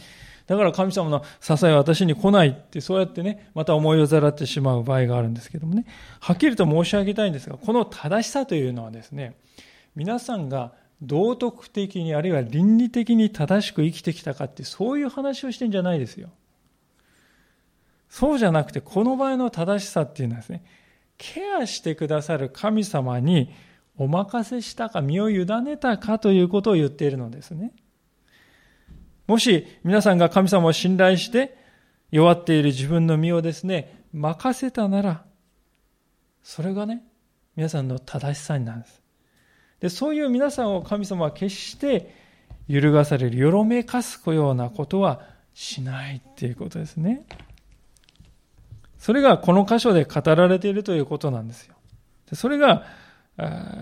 [0.45, 5.85] だから神様の支えは私に来ないって、そうやってね、また思いをざらってしまう場合があるんですけどもね。
[6.19, 9.35] はっきりと申し上げたいんですが、この正しさというのはですね、
[9.95, 16.29] 皆さんが道徳的に、あるいは倫理的に正しく生きてきたかって、そういう話をしてんじゃないですよ。
[18.09, 20.63] そうじゃなくて、この場合の正しさっていうのはですね、
[21.17, 23.51] ケアしてくださる神様に
[23.97, 27.73] お任せしたか、身を委ねたかということを言っているのですね。
[29.27, 31.57] もし皆さんが神様を信頼して
[32.11, 35.23] 弱っている自分の身をですね、任せたなら、
[36.43, 37.03] それがね、
[37.55, 39.01] 皆さんの正しさになるんです。
[39.79, 42.13] で、そういう皆さんを神様は決して
[42.67, 45.21] 揺るがされる、よろめかすようなことは
[45.53, 47.25] しないっていうことですね。
[48.97, 51.75] それがこの箇所で語られているということなんですよ。
[52.33, 52.85] それが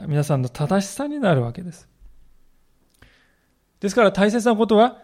[0.08, 1.90] 皆さんの正しさになるわけです。
[3.80, 5.00] ですから大切なことは、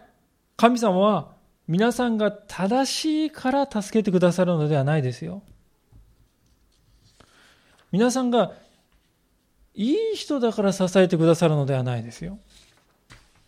[0.56, 1.32] 神様は
[1.66, 5.42] 皆さんが正しいから助けてくださるのではないですよ。
[7.92, 8.52] 皆さんが
[9.74, 12.38] いい人だから支えてくださるのではないですよ。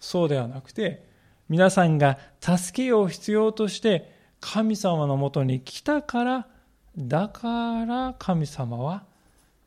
[0.00, 1.08] そうではなくて、
[1.48, 6.46] 皆さんが助けを必要として神様のもとに来たから、
[6.96, 9.04] だから神様は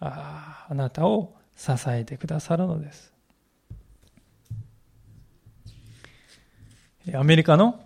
[0.06, 3.14] ああなたを支えてくださるのです。
[7.14, 7.84] アメリカの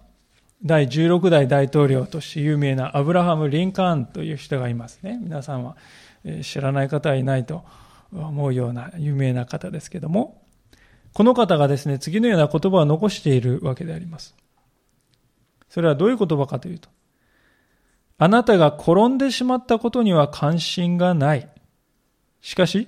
[0.64, 5.20] 第16代大統領として有名なアブラハム・リンカーンという人がいますね。
[5.22, 5.76] 皆さんは
[6.42, 7.64] 知らない方はいないと
[8.12, 10.44] 思うような有名な方ですけども、
[11.14, 14.36] この方がですね、次のような言葉を残しているわけであります。
[15.70, 16.90] それはどういう言葉かというと、
[18.20, 21.50] あなたが転んでしまったことには関心がない。
[22.42, 22.88] しかし、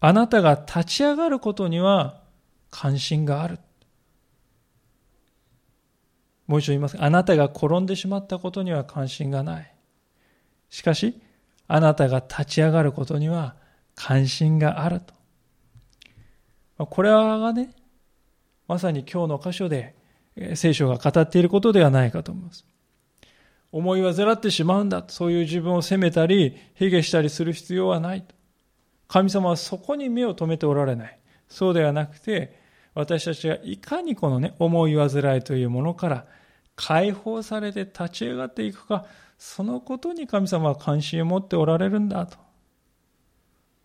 [0.00, 2.22] あなたが立ち上がることには
[2.70, 3.58] 関心がある。
[6.46, 6.96] もう一度言います。
[7.00, 9.74] あなたが転んでしまったことには関心がない。
[10.70, 11.20] しかし、
[11.68, 13.56] あなたが立ち上がることには
[13.94, 16.86] 関心があると。
[16.86, 17.70] これはね、
[18.68, 19.96] まさに今日の箇所で
[20.54, 22.64] 聖書が語っていることではないかと思います。
[23.72, 25.04] 思い煩ってしまうんだ。
[25.08, 28.35] そういう自分を責めたり、卑下したりする必要はないと。
[29.08, 31.18] 神様はそこに目を留めておられない。
[31.48, 32.58] そうではなくて、
[32.94, 36.26] 私たちがいかにこのね、思い煩いというものから
[36.74, 39.06] 解放されて立ち上がっていくか、
[39.38, 42.38] そのことに神様は関心を持っておられるんだと。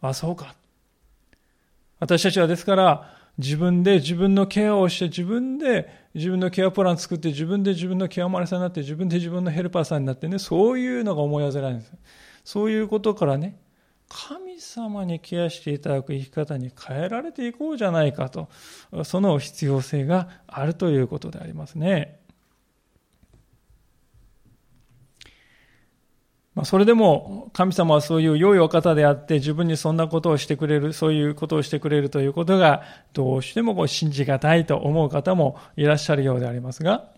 [0.01, 0.55] あ、そうか。
[1.99, 11.93] 私たちはですから、自分で自分のケアをして、自分で自分のケアプラン作って、自分で自分のケアマネさんになって、自分で自分のヘルパーさんになってね、そういうのが思い煩いんです。
[12.43, 13.57] そういうことからね、
[14.13, 18.49] 神様にケアしていただく生き方に変えられていこうじゃないかと、
[19.05, 22.19] その必要性があるということでありますね。
[26.53, 32.83] まあ、それでも神様はそういう良いお方であって自分にそんなことをしてくれる、そういうことをしてくれるということが
[33.13, 37.09] どうしてもこう信じがたいと思う方もいらっしゃるようでありますが、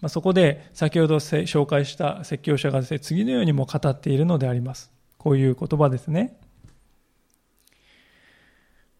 [0.00, 4.92] まあ、そこで先ほど紹介した説教者がですね、次のようにも語っているのであります。
[5.22, 6.36] こういう言葉ですね。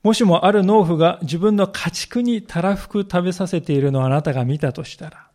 [0.04, 5.28] もしもある農夫が自分の家畜にたらふく食べさせているのをあなたが見たとしたら、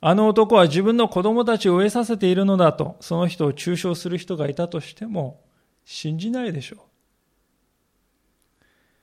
[0.00, 5.40] あの男は自分の子供たちを飢えさせているのだと、その人を中傷する人がいたとしても、
[5.84, 6.78] 信じないでしょう。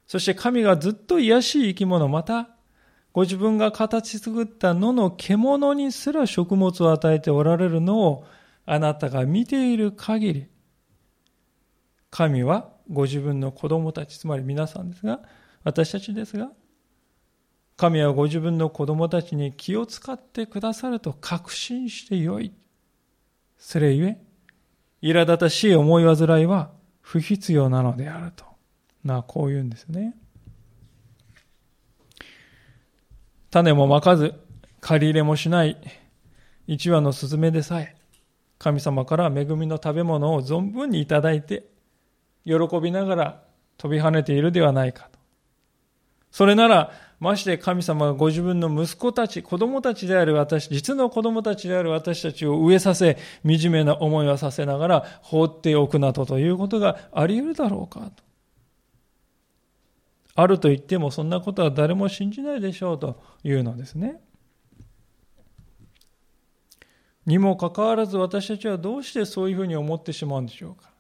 [0.08, 2.50] そして神がずっと癒しい生き物、また、
[3.14, 8.26] ご自分が形作った野の獣にすら食物を与えておられるのを、
[8.74, 10.48] あなたが見ている限り、
[12.10, 15.20] 神はご自分の子供たち、つまり皆さんですが、
[15.66, 16.52] 私たちですが、
[17.76, 22.54] 神はご自分の子供たちに気を使ってくださると確信してよい。
[23.58, 24.18] それゆえ、
[25.02, 28.46] 苛立たしい思い煩いは不必要なのであると。
[29.04, 30.16] な、こう言うんですね。
[33.50, 34.34] 種もまかず、
[34.80, 35.76] 借り入れもしない
[36.68, 37.98] 一羽のスズメでさえ、
[38.62, 41.66] 神様から恵みの食べ物を存分にいただいて、
[42.46, 43.44] 喜びながら
[43.78, 45.18] 飛び跳ねているではないかと。
[46.30, 58.24] それなら、まして神様がご自分の息子たち、子供たちである私、実の子供たちである私たちを飢えさせ、惨めな思いをさせながら放っておくなどということがあり得るだろうかと。
[60.36, 64.22] あると言ってもそんなことは誰も信じないでしょうというのですね。
[67.32, 70.92] にもかかわらず私たちはどうしてそういうふうに思ってしまうんでしょうか？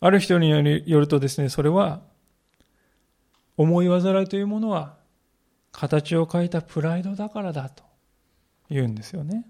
[0.00, 0.60] ある人によ
[1.00, 2.02] るとですね、それは
[3.56, 4.96] 思い煩いというものは
[5.72, 7.84] 形を変えたプライドだからだと
[8.68, 9.46] 言うんですよね。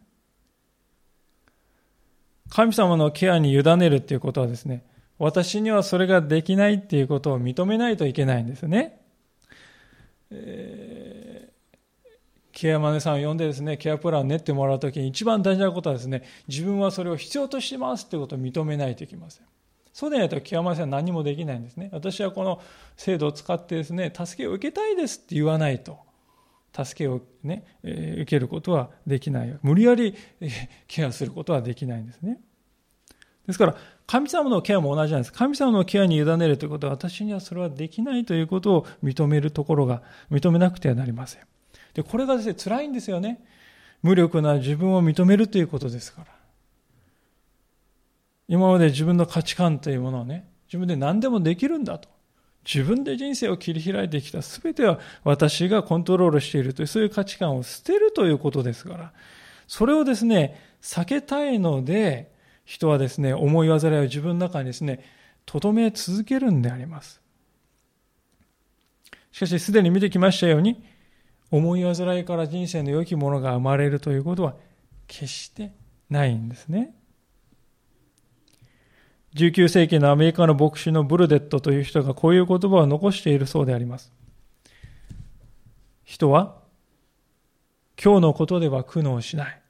[2.51, 4.85] 神様のケアに委ねるっていうことはですね、
[5.19, 9.01] 私にはそれができないっていうことを認めないといけないんですね。
[10.31, 11.24] えー、
[12.55, 19.47] ケアマネさんを呼んでですね、ケアプランを練ってもらうときに一番大事なことはですね、自分はそれを必要としてますってことを認めないといけません。
[19.93, 21.89] そうでないと極まりは何もできないんですね。
[21.93, 22.63] 私はこの
[22.97, 25.99] 制度を使ってですね、助けを受けたいですって言わないと、
[26.73, 29.59] 助けをね、え、受けることはできない。
[29.63, 30.49] 無理やり、え、
[30.87, 32.41] ケアすることはできないんですね。
[33.47, 33.77] ですから、
[34.07, 35.33] 神様のケアも同じなんです。
[35.33, 41.43] 神様のケアに委ねるということは、私にはそれはできないということを認めるところが、認めなくてはなりません。
[41.95, 43.43] で、これがですね、辛いんですよね。
[44.03, 46.27] 無力な自分を認めるということですから。
[48.49, 52.09] 今まで自分の価値観というものをね、自分で何でもできるんだと。
[52.65, 59.13] 自分で人生を切り開いてきた全ては私がコントロールしているというそういう価値観を捨てるということですから、
[59.67, 62.33] それをですね、避けたいので、
[62.65, 65.05] 人はですね、思い煩いを自分の中にですね、
[65.47, 67.21] 留め続けるんであります。
[69.33, 70.83] しかし、すでに見てきましたように、
[71.51, 74.57] 思い煩いから人生の良きものが生まれるということは
[75.07, 75.73] 決して
[76.11, 76.95] ないんですね。
[79.35, 84.13] 19世紀のアメリカの牧師のブルデットという人がこういう言葉を残しているそうであります。
[86.05, 86.57] 人は
[88.03, 89.61] 今日のことでは苦悩しない。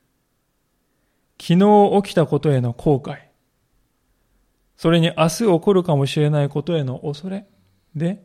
[1.41, 3.19] 昨日起きたことへの後悔。
[4.77, 7.47] それに明日起こるかもしれないことへの恐れ。
[7.95, 8.23] で、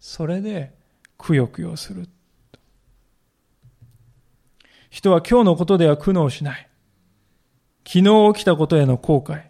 [0.00, 0.74] それで
[1.18, 2.08] くよくよする。
[4.90, 6.68] 人は今日のことでは苦悩しない。
[7.86, 9.42] 昨日起きたことへの後悔。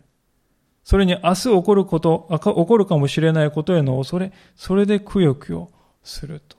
[0.85, 5.71] それに明日起こること、起こるかもしれないことへの恐れ、それでくよくよ
[6.03, 6.57] すると。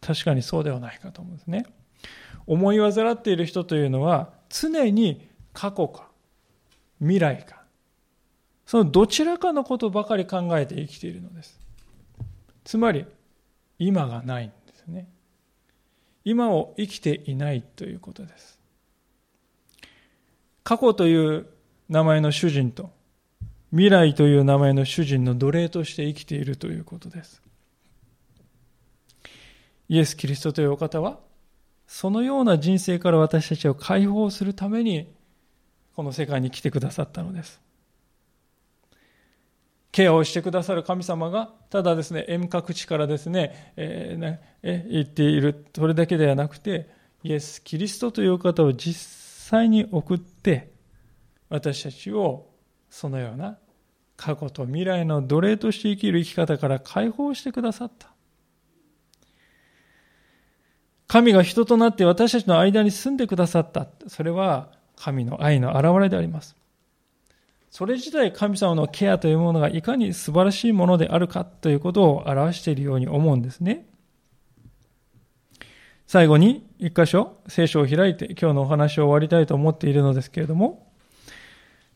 [0.00, 1.66] 確かにそうではないかと思うんですね。
[2.46, 6.08] 思い煩っている人というのは、常に過去か
[6.98, 7.62] 未来か
[8.66, 11.58] そのどちらかのことばかり考えて生きているのです
[12.64, 13.06] つまり
[13.78, 15.08] 今がないんですね
[16.30, 18.60] 今を生きていないということです。
[20.62, 21.48] 過去という
[21.88, 22.90] 名前の主人と
[23.72, 27.42] 未来という名前の主人の奴隷として生きているということです。
[29.88, 31.18] イエス・キリストというお方は
[31.88, 35.12] そのような人生から私たちを解放するために
[35.96, 37.60] この世界に来てくださったのです。
[39.92, 46.88] ケアをしてくださる神様が、ただですね、遠隔地からですね、えー、え言っている、それだけではなくて、
[47.22, 48.96] イエス・キリストという方を実
[49.50, 50.70] 際に送って、
[51.48, 52.50] 私たちを
[52.88, 53.58] そのような
[54.16, 58.10] 過去と未来の奴隷として生きる生き方から解放してくださった。
[61.08, 63.88] 神が人となって私たちの間に住んでくださった。
[64.06, 66.54] それは神の愛の表れであります。
[67.70, 73.86] それ自体神様のケアというものがいかに素晴らしいものであるかということを表しているように思うんですね。
[76.06, 80.90] 最後に一箇所聖書を開いて今日のお話を終わりたいと思っているのですけれども、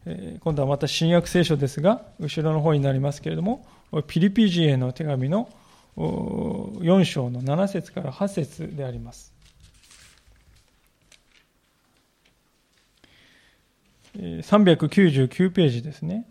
[0.07, 3.67] 今度はまた新約聖書ですが後ろの方になりますけれども
[4.07, 5.49] ピリピ人への手紙の
[5.97, 9.34] 4章の7節から8節であります。
[14.17, 16.27] 399ページですね。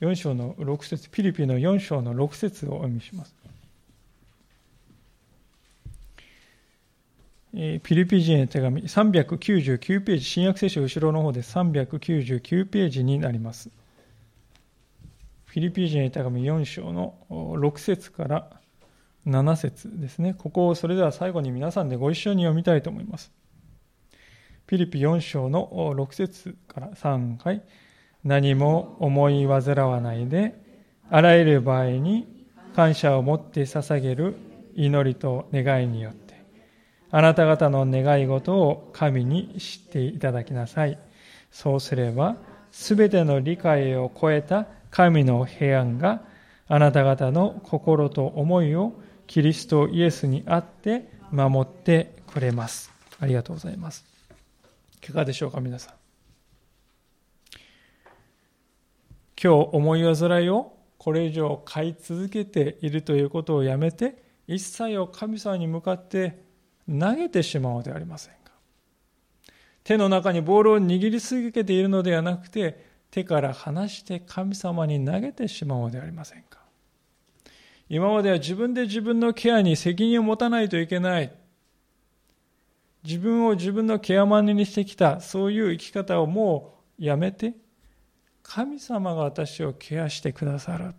[0.00, 3.34] 4章の6節ピリピの4章の6節をお読みします。
[7.52, 13.70] ピリピ人へ手紙399ページ、新約聖書後ろの方で399ページになります。
[15.46, 18.50] フィリピ人へ手紙4章の6節から
[19.26, 20.34] 7節ですね。
[20.34, 23.32] ここをそれでは最後に皆さんでご一緒に読みたいと思います。
[24.70, 27.62] ピリピ4章の6節から3回、
[28.22, 30.54] 何も思い煩わないで、
[31.10, 32.46] あらゆる場合に
[32.76, 34.36] 感謝を持って捧げる
[34.76, 36.34] 祈りと願いによって、
[37.10, 40.96] あなた方の願い事を神に知っていただきなさい。
[41.50, 42.36] そうすれば、
[42.70, 46.22] すべての理解を超えた神の平安が
[46.68, 48.92] あなた方の心と思いを
[49.26, 52.92] キリストイエスにあって守ってくれます。
[53.18, 54.09] ありがとうございます。
[55.02, 55.94] いかがでしょうか、皆さん。
[59.42, 66.42] 今日思い煩いをこれ以上買い続けているということをやめて、一切を神様に向かって
[66.86, 68.52] 投げてしまおうではありませんか。
[69.82, 76.60] 手の中にボールを握り続けているのではなくて、手から離して神様に投げてしまおうではありませんか。
[77.88, 81.32] 今までは自分で自分のケアに責任を持たないといけない。
[83.04, 87.54] 自分を自分のケアマネにしてきたそういう生き方をもうやめて
[88.42, 90.94] 神様が私をケアしてくださる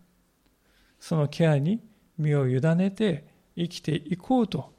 [0.99, 1.82] そのケアに
[2.18, 3.26] 身を委ねて
[3.56, 4.74] 生きていこうと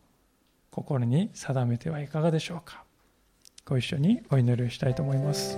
[0.71, 2.85] 心に定めてはいかがでしょうか
[3.65, 5.57] ご一緒にお祈りをしたいと思います。